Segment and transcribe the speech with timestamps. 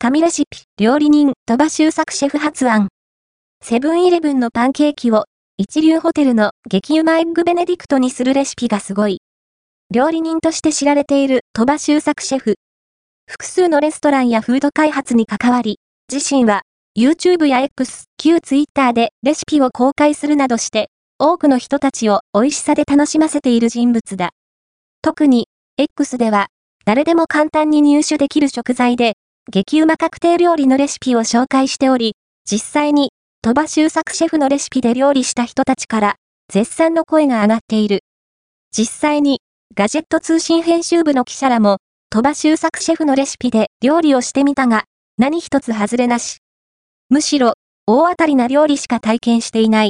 [0.00, 2.86] 神レシピ、料理人、鳥羽周作シェフ発案。
[3.60, 5.24] セブンイレブンのパンケーキを、
[5.56, 9.22] 一流ホテルの激うまエッグベネディクトにするレシピがすごい。
[9.92, 12.54] 料理人として知られている鳥羽周作シェフ。
[13.28, 15.80] 複数のレストランやフード開発に関わり、
[16.12, 16.62] 自身は
[16.96, 24.30] YouTube や X、旧 Twitter でレシピを公開するなどして、多くの人たちを美味しさで楽しませている人物だ。
[25.02, 26.46] 特に、X では、
[26.84, 29.14] 誰でも簡単に入手できる食材で、
[29.50, 36.16] 激うま確定料理のレシピを紹介しており、実際に、鳥羽周作シェフのレシピで料理した人たちから、
[36.52, 38.00] 絶賛の声が上がっている。
[38.76, 39.40] 実際に、
[39.74, 41.78] ガジェット通信編集部の記者らも、
[42.10, 44.84] 鳥羽周作シェフのレシピで料理をしてみたが、
[45.16, 46.40] 何一つ外れなし。
[47.08, 47.54] むしろ、
[47.86, 49.86] 大当たりな料理しか体験していない。